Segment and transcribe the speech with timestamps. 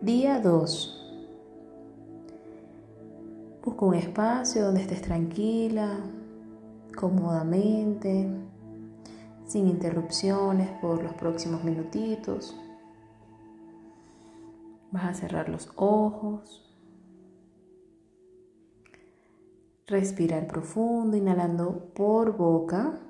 [0.00, 0.94] Día 2.
[3.64, 5.98] Busca un espacio donde estés tranquila,
[6.96, 8.28] cómodamente,
[9.44, 12.56] sin interrupciones por los próximos minutitos.
[14.92, 16.64] Vas a cerrar los ojos.
[19.88, 23.00] Respirar profundo, inhalando por boca,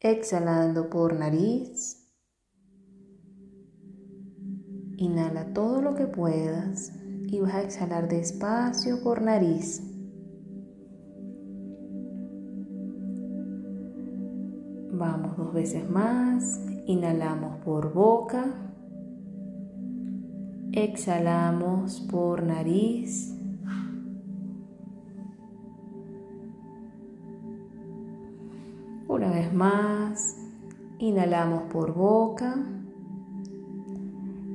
[0.00, 1.97] exhalando por nariz.
[4.98, 6.92] Inhala todo lo que puedas
[7.28, 9.80] y vas a exhalar despacio por nariz.
[14.90, 16.60] Vamos dos veces más.
[16.86, 18.44] Inhalamos por boca.
[20.72, 23.38] Exhalamos por nariz.
[29.06, 30.36] Una vez más.
[30.98, 32.77] Inhalamos por boca.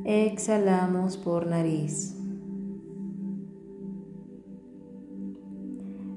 [0.06, 2.14] Exhalamos por nariz.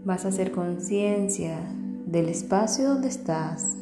[0.04, 1.60] Vas a hacer conciencia
[2.04, 3.76] del espacio donde estás.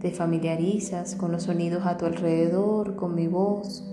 [0.00, 3.86] Te familiarizas con los sonidos a tu alrededor, con mi voz.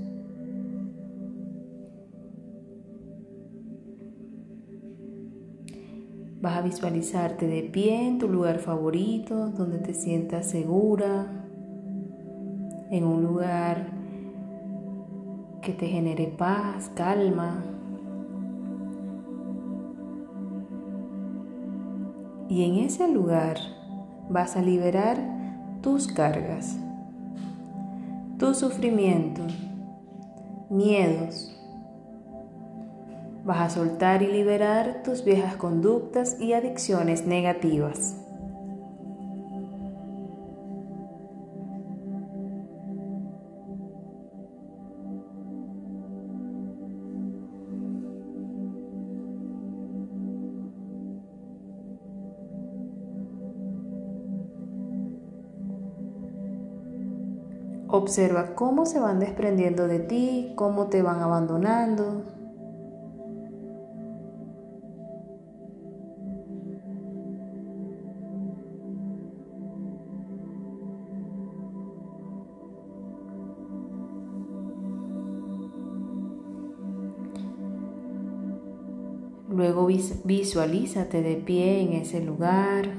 [6.40, 11.43] Vas a visualizarte de pie en tu lugar favorito, donde te sientas segura,
[12.94, 13.88] en un lugar
[15.64, 17.64] que te genere paz, calma.
[22.48, 23.58] Y en ese lugar
[24.30, 25.18] vas a liberar
[25.82, 26.78] tus cargas,
[28.38, 29.42] tu sufrimiento,
[30.70, 31.50] miedos.
[33.44, 38.23] Vas a soltar y liberar tus viejas conductas y adicciones negativas.
[57.96, 62.24] Observa cómo se van desprendiendo de ti, cómo te van abandonando.
[79.50, 82.90] Luego visualízate de pie en ese lugar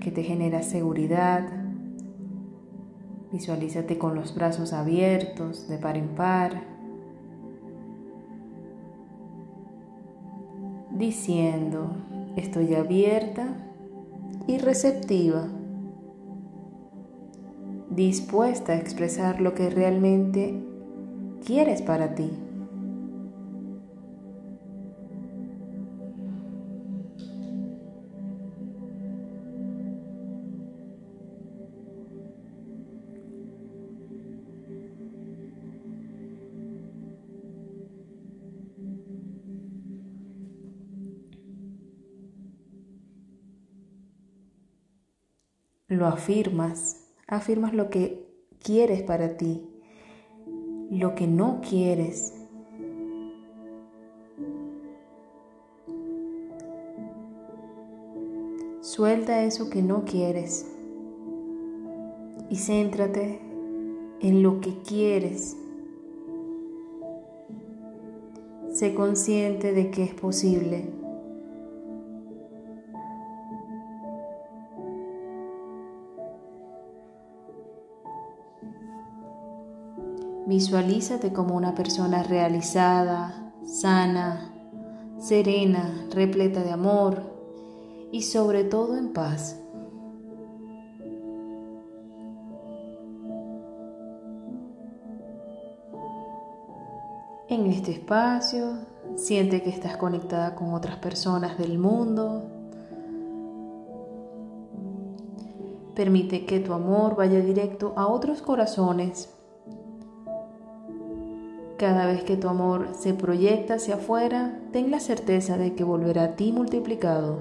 [0.00, 1.65] que te genera seguridad.
[3.36, 6.62] Visualízate con los brazos abiertos de par en par,
[10.90, 11.90] diciendo,
[12.34, 13.48] estoy abierta
[14.46, 15.48] y receptiva,
[17.90, 20.64] dispuesta a expresar lo que realmente
[21.44, 22.30] quieres para ti.
[45.96, 48.26] Lo afirmas, afirmas lo que
[48.62, 49.62] quieres para ti,
[50.90, 52.34] lo que no quieres.
[58.80, 60.66] Suelta eso que no quieres
[62.48, 63.40] y céntrate
[64.20, 65.56] en lo que quieres.
[68.72, 70.95] Sé consciente de que es posible.
[80.46, 84.54] Visualízate como una persona realizada, sana,
[85.18, 87.20] serena, repleta de amor
[88.12, 89.60] y sobre todo en paz.
[97.48, 98.78] En este espacio,
[99.16, 102.44] siente que estás conectada con otras personas del mundo.
[105.96, 109.35] Permite que tu amor vaya directo a otros corazones
[111.76, 116.24] cada vez que tu amor se proyecta hacia afuera, ten la certeza de que volverá
[116.24, 117.38] a ti multiplicado.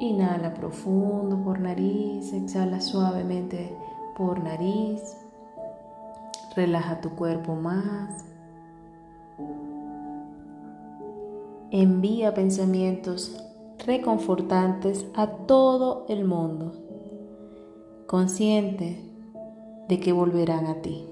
[0.00, 3.76] Inhala profundo por nariz, exhala suavemente
[4.16, 5.16] por nariz.
[6.56, 8.24] Relaja tu cuerpo más.
[11.70, 13.42] Envía pensamientos
[13.86, 16.72] reconfortantes a todo el mundo,
[18.12, 18.98] consciente
[19.88, 21.06] de que volverán a ti,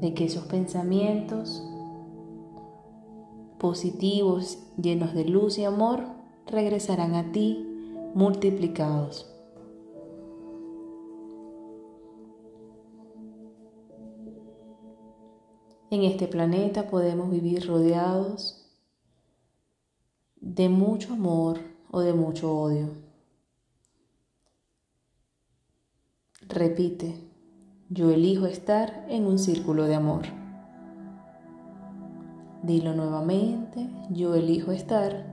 [0.00, 1.62] de que esos pensamientos
[3.58, 6.04] positivos, llenos de luz y amor,
[6.46, 7.68] regresarán a ti
[8.14, 9.30] multiplicados.
[15.90, 18.72] En este planeta podemos vivir rodeados
[20.40, 21.58] de mucho amor
[21.90, 23.07] o de mucho odio.
[26.48, 27.14] Repite,
[27.90, 30.22] yo elijo estar en un círculo de amor.
[32.62, 35.26] Dilo nuevamente, yo elijo estar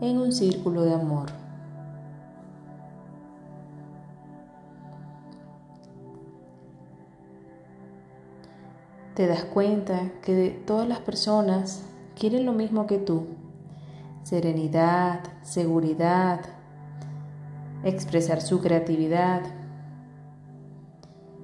[0.00, 1.28] en un círculo de amor.
[9.14, 11.84] Te das cuenta que todas las personas
[12.16, 13.28] quieren lo mismo que tú.
[14.24, 16.40] Serenidad, seguridad,
[17.84, 19.42] expresar su creatividad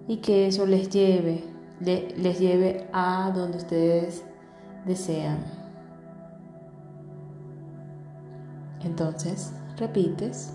[0.07, 1.45] y que eso les lleve,
[1.81, 4.25] les lleve a donde ustedes
[4.85, 5.45] desean.
[8.83, 10.53] Entonces, repites,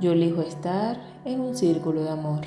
[0.00, 2.40] yo elijo estar en un círculo de amor.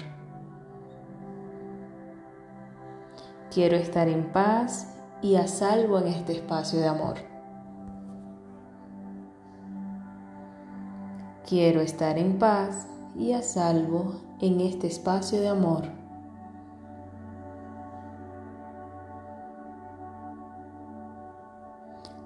[3.54, 7.16] Quiero estar en paz y a salvo en este espacio de amor.
[11.48, 16.01] Quiero estar en paz y a salvo en este espacio de amor.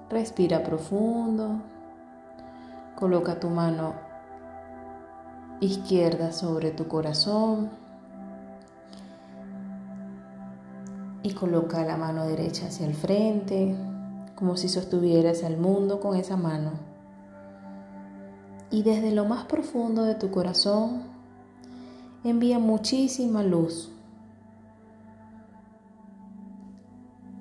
[0.08, 1.62] Respira profundo.
[2.94, 3.94] Coloca tu mano
[5.60, 7.70] izquierda sobre tu corazón
[11.22, 13.74] y coloca la mano derecha hacia el frente,
[14.36, 16.70] como si sostuvieras al mundo con esa mano.
[18.70, 21.02] Y desde lo más profundo de tu corazón,
[22.22, 23.90] envía muchísima luz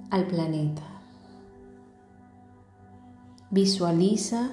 [0.09, 0.94] al planeta.
[3.55, 4.49] Visualiza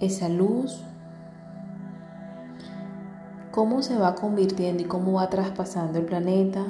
[0.00, 0.84] esa luz,
[3.52, 6.66] cómo se va convirtiendo y cómo va traspasando el planeta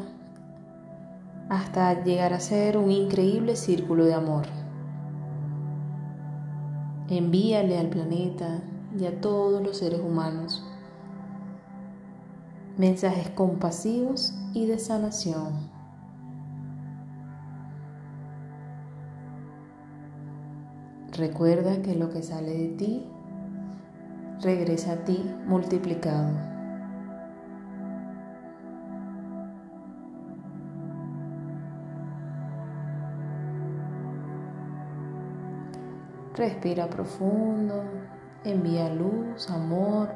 [1.49, 4.47] hasta llegar a ser un increíble círculo de amor.
[7.09, 8.63] Envíale al planeta
[8.97, 10.65] y a todos los seres humanos
[12.79, 15.80] mensajes compasivos y de sanación.
[21.21, 23.07] Recuerda que lo que sale de ti
[24.41, 26.33] regresa a ti multiplicado.
[36.35, 37.85] Respira profundo,
[38.45, 40.15] envía luz, amor,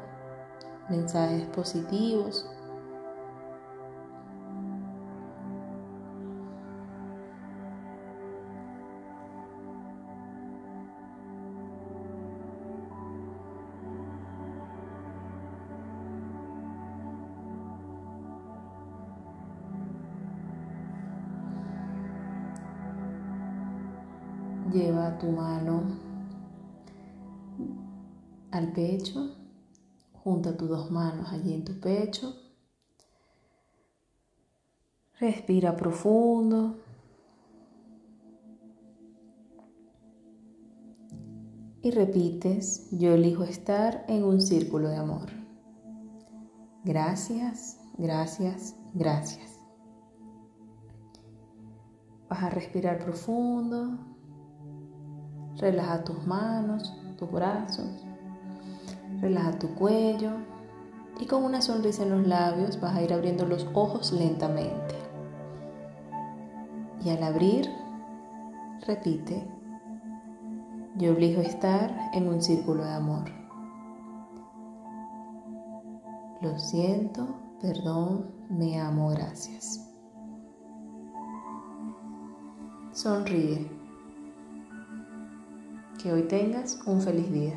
[0.89, 2.49] mensajes positivos.
[24.75, 25.83] Lleva tu mano
[28.51, 29.33] al pecho,
[30.11, 32.33] junta tus dos manos allí en tu pecho.
[35.17, 36.75] Respira profundo.
[41.81, 45.29] Y repites, yo elijo estar en un círculo de amor.
[46.83, 49.57] Gracias, gracias, gracias.
[52.27, 54.14] Vas a respirar profundo.
[55.57, 57.87] Relaja tus manos, tus brazos.
[59.21, 60.31] Relaja tu cuello
[61.19, 64.95] y con una sonrisa en los labios vas a ir abriendo los ojos lentamente.
[67.03, 67.69] Y al abrir,
[68.85, 69.47] repite,
[70.95, 73.25] yo a estar en un círculo de amor.
[76.41, 77.27] Lo siento,
[77.61, 79.81] perdón, me amo, gracias.
[82.91, 83.74] Sonríe.
[86.05, 87.55] Que hoy tengas un feliz día.